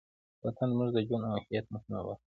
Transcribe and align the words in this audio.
وطن 0.43 0.67
زموږ 0.73 0.89
د 0.93 0.97
ژوند 1.07 1.23
او 1.27 1.37
هویت 1.43 1.65
مهمه 1.73 1.99
برخه 2.07 2.13
ده. 2.15 2.15